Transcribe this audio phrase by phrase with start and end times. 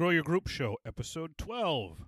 [0.00, 2.06] Grow Your Group Show, episode 12.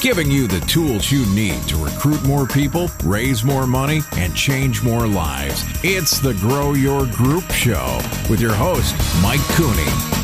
[0.00, 4.82] Giving you the tools you need to recruit more people, raise more money, and change
[4.82, 5.62] more lives.
[5.84, 10.15] It's the Grow Your Group Show with your host, Mike Cooney.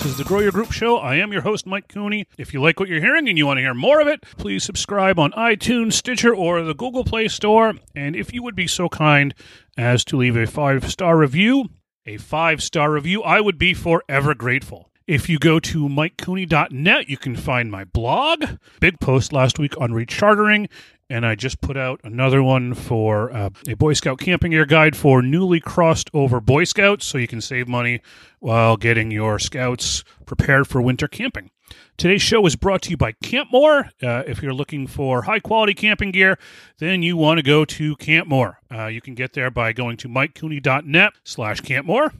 [0.00, 0.96] This is the Grow Your Group Show.
[0.96, 2.26] I am your host, Mike Cooney.
[2.38, 4.64] If you like what you're hearing and you want to hear more of it, please
[4.64, 7.74] subscribe on iTunes, Stitcher, or the Google Play Store.
[7.94, 9.34] And if you would be so kind
[9.76, 11.66] as to leave a five star review,
[12.06, 14.90] a five star review, I would be forever grateful.
[15.06, 18.44] If you go to mikecooney.net, you can find my blog.
[18.80, 20.70] Big post last week on rechartering,
[21.10, 24.96] and I just put out another one for uh, a Boy Scout camping gear guide
[24.96, 28.00] for newly crossed over Boy Scouts, so you can save money
[28.38, 31.50] while getting your scouts prepared for winter camping.
[31.96, 33.90] Today's show is brought to you by Campmor.
[34.02, 36.38] Uh, if you're looking for high quality camping gear,
[36.78, 38.54] then you want to go to Campmor.
[38.72, 42.14] Uh, you can get there by going to mikecooney.net slash Campmor,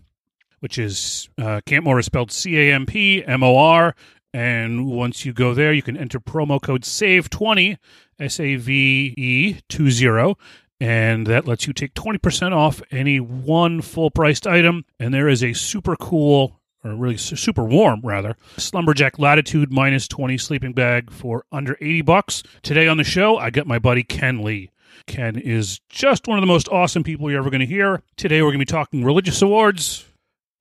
[0.59, 3.95] which is uh, Campmor is spelled C A M P M O R.
[4.33, 7.78] And once you go there, you can enter promo code SAVE20,
[8.19, 10.37] S A V E 20,
[10.81, 14.84] and that lets you take 20% off any one full priced item.
[14.98, 20.39] And there is a super cool, or really super warm rather, Slumberjack Latitude minus 20
[20.39, 22.42] sleeping bag for under 80 bucks.
[22.62, 24.70] Today on the show, I got my buddy Ken Lee.
[25.06, 28.03] Ken is just one of the most awesome people you're ever going to hear.
[28.17, 30.05] Today, we're going to be talking religious awards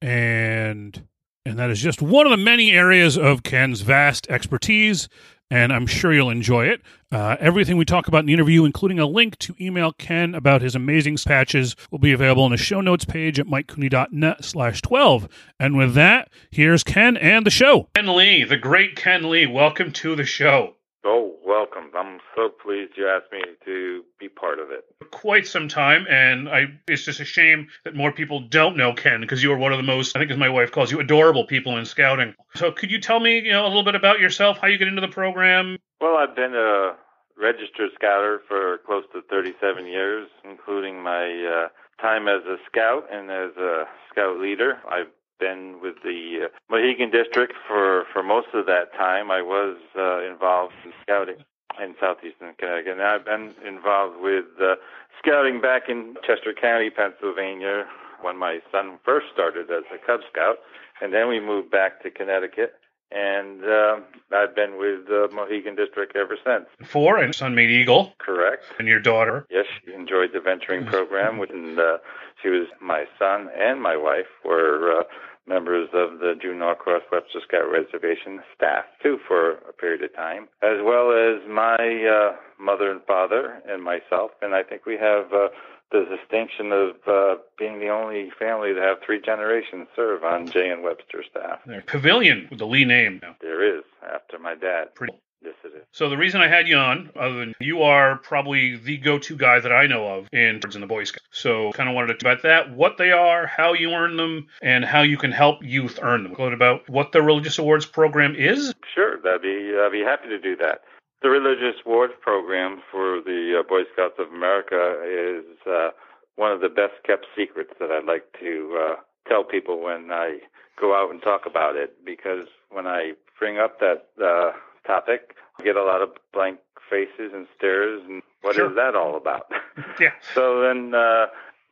[0.01, 1.07] and
[1.45, 5.09] and that is just one of the many areas of Ken's vast expertise,
[5.51, 6.81] and I'm sure you'll enjoy it.
[7.11, 10.61] Uh, everything we talk about in the interview, including a link to email Ken about
[10.61, 15.27] his amazing patches, will be available in the show notes page at mikecooney.net slash 12.
[15.59, 17.89] And with that, here's Ken and the show.
[17.95, 20.75] Ken Lee, the great Ken Lee, welcome to the show.
[21.05, 21.91] Oh, welcome.
[21.95, 24.83] I'm so pleased you asked me to be part of it.
[25.11, 29.21] Quite some time, and I it's just a shame that more people don't know Ken
[29.21, 31.45] because you are one of the most, I think as my wife calls you, adorable
[31.45, 32.35] people in scouting.
[32.55, 34.89] So could you tell me, you know, a little bit about yourself, how you get
[34.89, 35.77] into the program?
[36.01, 36.95] Well, I've been a
[37.37, 43.31] registered scouter for close to 37 years, including my uh, time as a scout and
[43.31, 44.79] as a scout leader.
[44.89, 45.07] I've
[45.39, 49.31] been with the uh, Mohegan District for, for most of that time.
[49.31, 51.37] I was uh, involved in scouting
[51.81, 52.93] in southeastern Connecticut.
[52.93, 54.75] And I've been involved with uh,
[55.17, 57.85] scouting back in Chester County, Pennsylvania,
[58.21, 60.57] when my son first started as a Cub Scout,
[61.01, 62.73] and then we moved back to Connecticut.
[63.11, 63.99] And uh,
[64.31, 66.65] I've been with the Mohegan District ever since.
[66.87, 68.65] Four, and son made Eagle, Correct.
[68.77, 69.47] and your daughter.
[69.49, 71.97] Yes, she enjoyed the venturing program, and uh,
[72.41, 75.03] she was my son and my wife were uh,
[75.47, 80.47] members of the June Norcross Webster Scout Reservation staff too for a period of time,
[80.61, 84.31] as well as my uh, mother and father and myself.
[84.41, 85.49] And I think we have uh,
[85.91, 90.83] the distinction of uh, being the only family to have three generations serve on J.N.
[90.83, 91.59] Webster staff.
[91.65, 91.81] There.
[91.81, 93.35] Pavilion with the Lee name now.
[93.41, 94.93] There is after my dad.
[94.95, 95.13] Pretty.
[95.41, 95.83] Yes, it is.
[95.93, 99.59] So the reason I had you on, other than you are probably the go-to guy
[99.61, 101.25] that I know of in in the Boy Scouts.
[101.31, 104.47] So kind of wanted to talk about that, what they are, how you earn them,
[104.61, 106.33] and how you can help youth earn them.
[106.33, 108.73] A little about what the Religious Awards program is.
[108.93, 110.81] Sure, that'd be I'd be happy to do that.
[111.21, 115.89] The Religious Awards program for the uh, Boy Scouts of America is uh,
[116.37, 118.95] one of the best kept secrets that I'd like to uh,
[119.27, 120.39] tell people when I
[120.79, 122.05] go out and talk about it.
[122.05, 124.51] Because when I bring up that uh,
[124.87, 126.59] topic, I get a lot of blank
[126.89, 128.73] faces and stares, and what is Sure.
[128.73, 129.51] that all about?
[129.99, 130.11] Yeah.
[130.33, 131.25] So then, uh,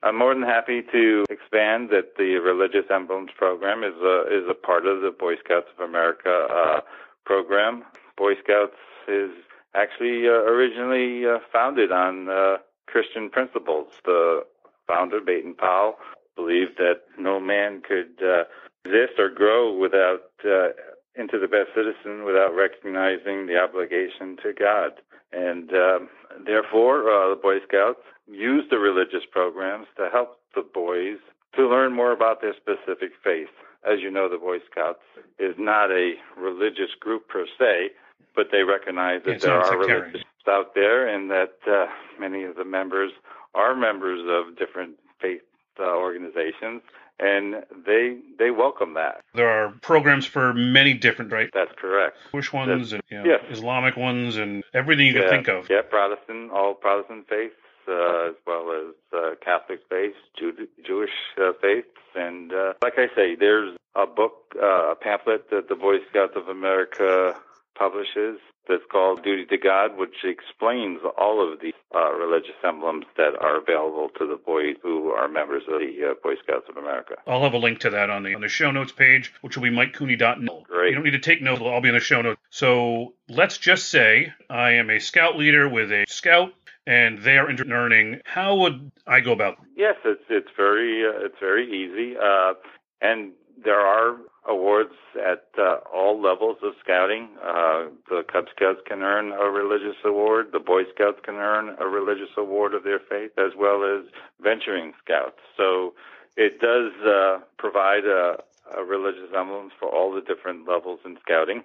[0.03, 4.53] I'm more than happy to expand that the Religious Emblems program is a is a
[4.53, 6.81] part of the Boy Scouts of America uh,
[7.25, 7.83] program.
[8.17, 8.75] Boy Scouts
[9.07, 9.31] is
[9.75, 12.57] actually uh, originally uh, founded on uh,
[12.87, 13.87] Christian principles.
[14.05, 14.45] The
[14.87, 15.95] founder, Baden Powell,
[16.35, 18.43] believed that no man could uh,
[18.85, 20.69] exist or grow without uh,
[21.15, 24.91] into the best citizen without recognizing the obligation to God.
[25.33, 26.09] And um,
[26.45, 31.17] therefore, uh, the Boy Scouts use the religious programs to help the boys
[31.55, 33.49] to learn more about their specific faith.
[33.83, 35.03] As you know, the Boy Scouts
[35.39, 37.91] is not a religious group per se,
[38.35, 41.87] but they recognize that there are religious out there and that uh,
[42.19, 43.11] many of the members
[43.55, 45.41] are members of different faith
[45.79, 46.81] uh, organizations,
[47.19, 47.55] and
[47.85, 49.21] they they welcome that.
[49.33, 51.49] There are programs for many different, right?
[51.53, 52.17] That's correct.
[52.31, 53.41] Jewish ones and you know, Yes.
[53.49, 55.69] Islamic ones and everything you can think of.
[55.69, 57.55] Yeah, Protestant, all Protestant faiths
[57.87, 61.11] uh, as well as uh, Catholic faiths, Jew- Jewish
[61.41, 65.75] uh, faiths, and uh, like I say, there's a book, uh, a pamphlet that the
[65.75, 67.35] Boy Scouts of America
[67.77, 73.33] publishes that's called Duty to God, which explains all of the uh, religious emblems that
[73.39, 77.15] are available to the boys who are members of the uh, Boy Scouts of America.
[77.25, 79.63] I'll have a link to that on the on the show notes page, which will
[79.63, 80.63] be mikecooney.net.
[80.67, 80.89] Great.
[80.89, 82.41] You don't need to take notes; it'll all be in the show notes.
[82.49, 86.53] So let's just say I am a scout leader with a scout,
[86.85, 88.21] and they are interested in earning.
[88.25, 89.57] How would I go about?
[89.75, 92.53] Yes, it's it's very uh, it's very easy, uh,
[93.01, 93.31] and
[93.63, 97.29] there are awards at uh, all levels of scouting.
[97.43, 100.47] Uh, the Cub Scouts can earn a religious award.
[100.51, 104.05] The Boy Scouts can earn a religious award of their faith, as well as
[104.41, 105.39] venturing scouts.
[105.55, 105.93] So
[106.37, 108.37] it does uh, provide a,
[108.75, 111.63] a religious emblem for all the different levels in scouting.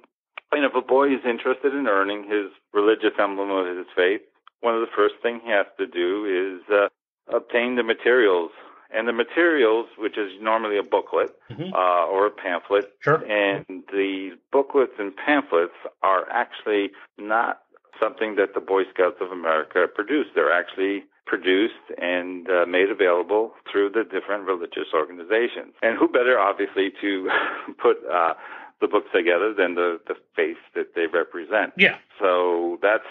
[0.51, 4.21] And if a boy is interested in earning his religious emblem of his faith,
[4.61, 6.89] one of the first things he has to do is uh,
[7.35, 8.51] obtain the materials
[8.95, 11.73] and the materials, which is normally a booklet Mhm.
[11.75, 13.23] uh, or a pamphlet, Sure.
[13.29, 17.61] and the booklets and pamphlets are actually not
[18.01, 20.27] something that the Boy Scouts of America produce.
[20.35, 25.75] They're actually produced and uh, made available through the different religious organizations.
[25.83, 27.31] And who better, obviously, to
[27.79, 28.35] put uh,
[28.81, 31.73] the books together than the, the faith that they represent?
[31.77, 31.97] Yeah.
[32.19, 33.07] So that's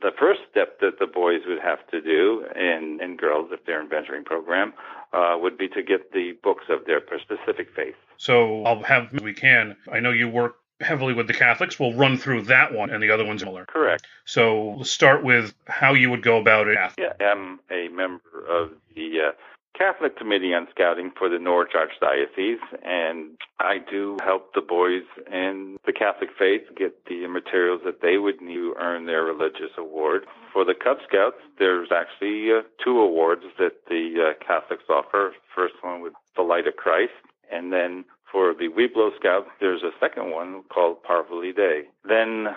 [0.00, 3.80] the first step that the boys would have to do, and, and girls, if they're
[3.80, 4.72] in venturing program,
[5.12, 7.94] uh, would be to get the books of their specific faith.
[8.16, 9.76] So I'll have we can.
[9.90, 11.78] I know you work heavily with the Catholics.
[11.78, 13.64] We'll run through that one and the other ones similar.
[13.66, 14.06] Correct.
[14.24, 16.78] So let's start with how you would go about it.
[16.98, 19.32] Yeah, I'm a member of the uh,
[19.76, 25.76] Catholic Committee on Scouting for the Norwich Archdiocese, and I do help the boys in
[25.84, 30.24] the Catholic faith get the materials that they would need to earn their religious award.
[30.52, 35.34] For the Cub Scouts, there's actually uh, two awards that the uh, Catholics offer.
[35.54, 37.12] First one with the Light of Christ,
[37.52, 41.82] and then for the Webelo Scouts, there's a second one called Parvuli Dei.
[42.08, 42.48] Then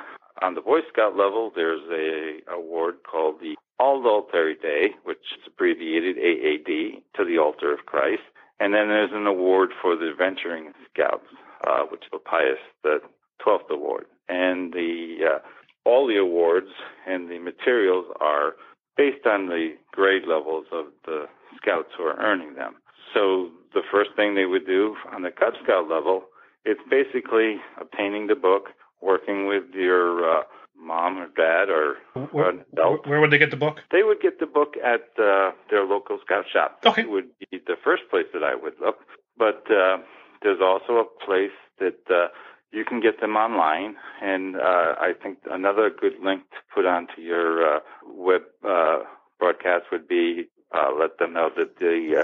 [0.42, 5.48] on the Boy Scout level, there's a award called the Ad Altare Dei, which is
[5.48, 8.24] abbreviated AAD, to the altar of Christ.
[8.60, 11.24] And then there's an award for the Venturing Scouts,
[11.66, 13.00] uh, which is the Pius the
[13.46, 14.06] 12th Award.
[14.28, 15.40] And the uh,
[15.86, 16.68] all the awards
[17.08, 18.54] and the materials are
[18.98, 22.76] based on the grade levels of the scouts who are earning them.
[23.14, 26.24] So the first thing they would do on the Cub Scout level,
[26.66, 28.70] it's basically obtaining the book,
[29.02, 30.44] working with your uh,
[30.80, 31.98] mom or dad or
[32.32, 33.06] Where, adult.
[33.08, 33.82] where would they get the book?
[33.92, 36.80] They would get the book at uh, their local scout shop.
[36.86, 37.02] Okay.
[37.04, 38.98] It would be the first place that I would look.
[39.38, 39.98] But uh,
[40.42, 42.28] there's also a place that uh,
[42.72, 43.96] you can get them online.
[44.22, 49.00] And uh, I think another good link to put onto your uh, web uh,
[49.40, 52.24] broadcast would be uh, let them know that the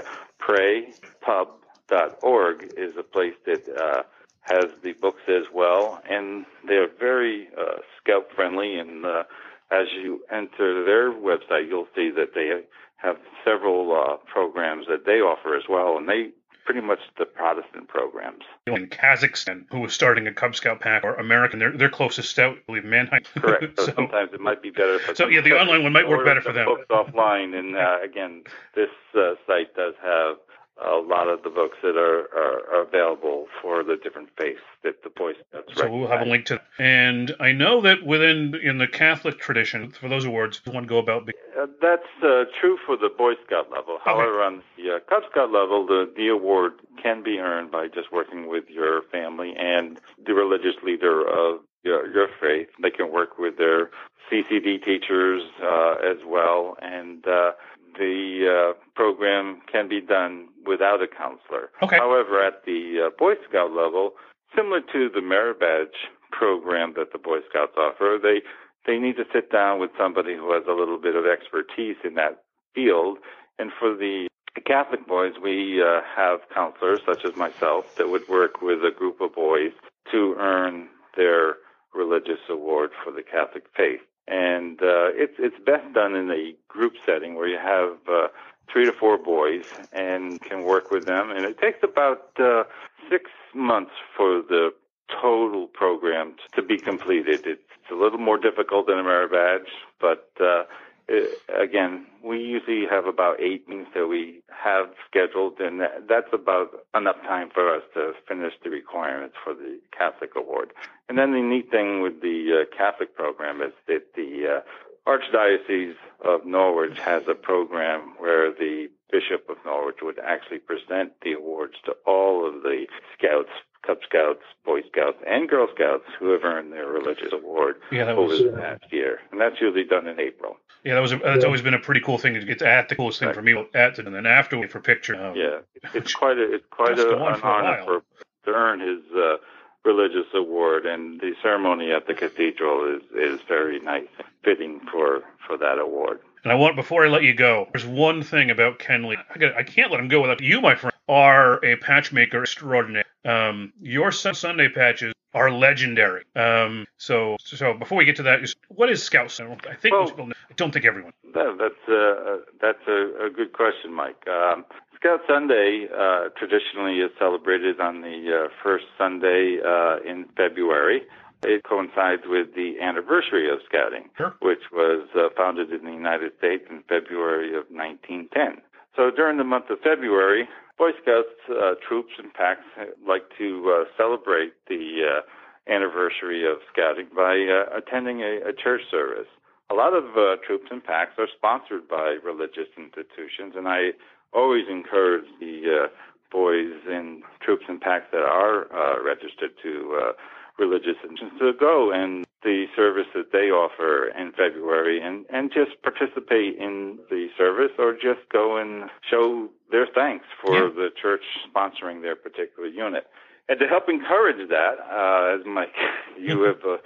[1.90, 4.02] praypub.org is a place that uh,
[4.46, 8.78] has the books as well, and they're very uh, scout friendly.
[8.78, 9.24] And uh,
[9.70, 12.62] as you enter their website, you'll see that they
[12.96, 16.30] have several uh, programs that they offer as well, and they
[16.64, 18.42] pretty much the Protestant programs.
[18.66, 22.56] In Kazakhstan, who was starting a Cub Scout pack, or American, their, their closest scout,
[22.56, 23.22] I believe, Mannheim.
[23.36, 23.78] Correct.
[23.78, 24.98] So, so, sometimes it might be better.
[24.98, 26.66] For so, yeah, the online one might work better for the them.
[26.66, 28.42] Books offline, and uh, again,
[28.74, 30.36] this uh, site does have
[30.84, 35.02] a lot of the books that are, are, are available for the different faiths that
[35.02, 35.72] the Boy Scouts.
[35.74, 36.54] So we'll have a link to.
[36.54, 36.64] that.
[36.78, 41.28] And I know that within in the Catholic tradition, for those awards, one go about.
[41.58, 43.98] Uh, that's uh, true for the Boy Scout level.
[44.04, 48.12] However, on the uh, Cub Scout level, the, the award can be earned by just
[48.12, 52.68] working with your family and the religious leader of your, your faith.
[52.82, 53.90] They can work with their
[54.30, 57.52] CCD teachers uh, as well, and uh,
[57.98, 61.70] the uh, program can be done without a counselor.
[61.82, 61.96] Okay.
[61.96, 64.12] However, at the uh, Boy Scout level,
[64.54, 68.42] similar to the Merit Badge program that the Boy Scouts offer, they
[68.86, 72.14] they need to sit down with somebody who has a little bit of expertise in
[72.14, 72.42] that
[72.74, 73.18] field.
[73.58, 74.28] And for the
[74.64, 79.20] Catholic boys, we uh, have counselors such as myself that would work with a group
[79.20, 79.72] of boys
[80.12, 81.56] to earn their
[81.94, 84.00] religious award for the Catholic faith.
[84.28, 88.28] And uh, it's it's best done in a group setting where you have uh,
[88.70, 91.30] three to four boys and can work with them.
[91.30, 92.64] And it takes about uh,
[93.08, 94.72] six months for the
[95.20, 97.46] total program to be completed.
[97.46, 100.64] It's a little more difficult than a merit badge, but uh,
[101.08, 106.32] it, again, we usually have about eight meetings that we have scheduled, and that, that's
[106.32, 110.72] about enough time for us to finish the requirements for the Catholic award.
[111.08, 115.94] And then the neat thing with the uh, Catholic program is that the uh, Archdiocese
[116.24, 121.74] of Norwich has a program where the Bishop of Norwich would actually present the awards
[121.84, 122.86] to all of the
[123.16, 123.50] scouts,
[123.86, 128.16] Cub Scouts, Boy Scouts, and Girl Scouts who have earned their religious award Yeah, that
[128.16, 129.20] over was- the past year.
[129.30, 130.56] And that's usually done in April.
[130.84, 132.36] Yeah, that was a, that's always been a pretty cool thing.
[132.36, 135.16] It's at the coolest thing for me at the, and then after for picture.
[135.16, 135.58] um, Yeah,
[135.94, 138.02] it's quite a it's quite a, an for honor for
[138.44, 139.38] to earn his uh,
[139.84, 144.06] religious award, and the ceremony at the cathedral is is very nice,
[144.44, 146.20] fitting for for that award.
[146.46, 149.16] And I want before I let you go, there's one thing about Ken Lee.
[149.34, 150.94] I, got, I can't let him go without you, my friend.
[151.08, 153.04] Are a patchmaker extraordinaire.
[153.24, 156.22] Um, your Sunday patches are legendary.
[156.36, 159.56] Um, so so before we get to that, what is Scout Center?
[159.68, 160.34] I think Well- most people know.
[160.48, 161.14] I don't think everyone.
[161.34, 164.22] That, that's uh, that's a, a good question, Mike.
[164.28, 171.02] Um, Scout Sunday uh, traditionally is celebrated on the uh, first Sunday uh, in February.
[171.42, 174.34] It coincides with the anniversary of Scouting, Sure.
[174.40, 178.62] which was uh, founded in the United States in February of 1910.
[178.96, 182.64] So during the month of February, Boy Scouts uh, troops and packs
[183.06, 188.82] like to uh, celebrate the uh, anniversary of Scouting by uh, attending a, a church
[188.90, 189.28] service.
[189.70, 193.90] A lot of uh, troops and packs are sponsored by religious institutions, and I
[194.32, 195.88] always encourage the uh,
[196.30, 200.12] boys in troops and packs that are uh, registered to uh,
[200.58, 205.70] religious institutions to go and the service that they offer in February and, and just
[205.82, 210.70] participate in the service or just go and show their thanks for Yeah.
[210.74, 213.06] the church sponsoring their particular unit.
[213.48, 215.74] And to help encourage that, uh, as Mike,
[216.18, 216.76] you have uh,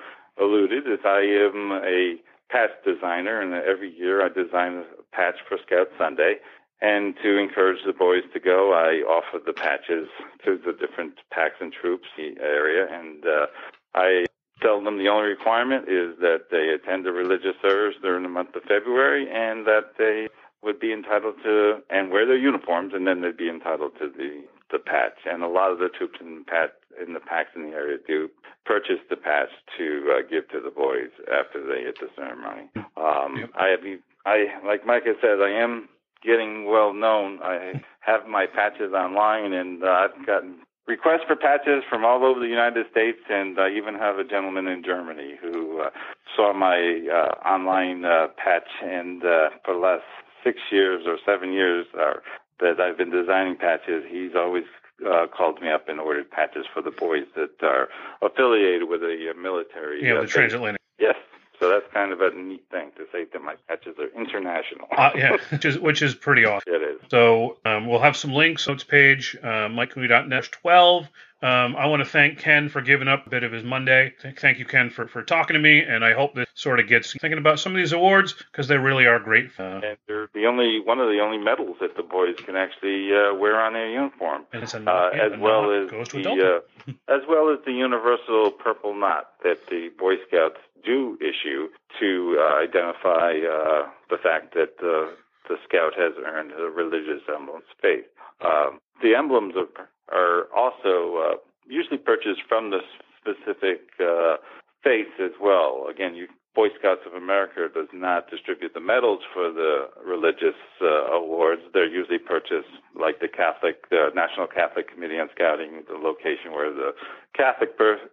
[0.42, 2.16] alluded, is I am a
[2.50, 6.36] patch designer, and every year I design a patch for Scout Sunday.
[6.82, 10.08] And to encourage the boys to go, I offered the patches
[10.44, 13.46] to the different packs and troops in the area, and uh,
[13.94, 14.24] I
[14.62, 18.54] tell them the only requirement is that they attend a religious service during the month
[18.54, 20.28] of February, and that they
[20.62, 24.42] would be entitled to and wear their uniforms, and then they'd be entitled to the
[24.72, 25.18] the patch.
[25.26, 28.30] And a lot of the troops in pat in the packs in the area do
[28.64, 32.68] purchase the patch to uh, give to the boys after they hit the ceremony.
[32.96, 33.50] Um, Yep.
[33.54, 33.80] I have
[34.26, 35.88] I like Mike has said, I am
[36.22, 37.40] getting well known.
[37.42, 42.40] I have my patches online, and uh, I've gotten requests for patches from all over
[42.40, 45.90] the United States, and I even have a gentleman in Germany who uh,
[46.34, 50.04] saw my uh, online uh, patch, and uh, for the last
[50.42, 52.14] six years or seven years uh,
[52.60, 54.64] that I've been designing patches, he's always
[55.06, 57.88] uh, called me up and ordered patches for the boys that are
[58.22, 60.06] affiliated with the uh, military.
[60.06, 60.80] Yeah, uh, the transatlantic.
[60.98, 61.16] Yes.
[61.58, 64.88] So that's kind of a neat thing that my patches are international.
[64.96, 66.72] Uh, yeah, which is which is pretty awesome.
[66.74, 67.00] it is.
[67.10, 71.08] So um, we'll have some links, notes page, uh, MikeCooney.net 12.
[71.42, 74.12] Um, I want to thank Ken for giving up a bit of his Monday.
[74.20, 76.86] Th- Thank you, Ken, for, for talking to me, and I hope this sort of
[76.86, 79.48] gets thinking about some of these awards because they really are great.
[79.58, 83.08] Uh, And they're the only one of the only medals that the boys can actually
[83.16, 84.42] uh, wear on their uniform.
[84.52, 87.72] and it's a uh, as well as goes to the uh, as well as the
[87.72, 91.68] universal purple knot that the Boy Scouts do issue
[91.98, 95.10] to uh, identify uh, the fact that uh,
[95.48, 98.04] the scout has earned a religious emblem faith.
[98.44, 102.80] Um, the emblems are, are also uh, usually purchased from the
[103.20, 104.36] specific uh,
[104.82, 105.86] faith as well.
[105.90, 111.12] Again, you, Boy Scouts of America does not distribute the medals for the religious uh,
[111.12, 111.62] awards.
[111.72, 113.84] They're usually purchased like the Catholic
[114.14, 116.90] National Catholic Committee on Scouting, the location where the
[117.36, 117.70] Catholic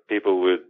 [0.07, 0.69] people would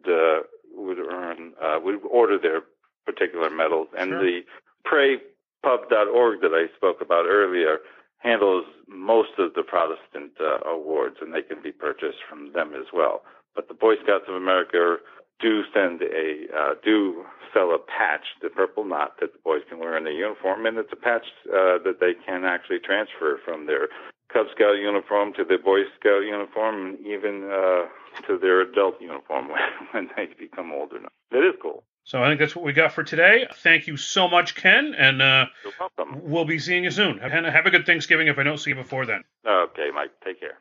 [0.88, 2.62] would earn uh, would order their
[3.06, 4.24] particular medals, and Sure.
[4.24, 4.42] the
[4.88, 7.80] PrayPub.org that I spoke about earlier
[8.20, 12.88] handles most of the Protestant uh, awards, and they can be purchased from them as
[12.94, 13.24] well.
[13.56, 14.98] But the Boy Scouts of America
[15.40, 19.80] do send a uh, do sell a patch, the purple knot that the boys can
[19.80, 23.66] wear in their uniform, and it's a patch uh, that they can actually transfer from
[23.66, 23.88] their
[24.32, 27.86] Cub Scout uniform to their Boy Scout uniform, and even uh,
[28.28, 31.00] to their adult uniform when, when they become older.
[31.32, 31.84] That is cool.
[32.04, 33.48] So I think that's what we got for today.
[33.56, 36.22] Thank you so much, Ken, and uh, You're welcome.
[36.24, 37.20] we'll be seeing you soon.
[37.20, 39.24] And have a good Thanksgiving if I don't see you before then.
[39.46, 40.12] Okay, Mike.
[40.24, 40.58] Take care.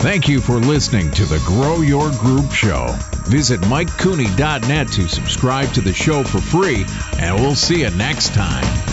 [0.00, 2.94] Thank you for listening to the Grow Your Group Show.
[3.26, 6.84] Visit MikeCooney.net to subscribe to the show for free,
[7.18, 8.83] and we'll see you next time.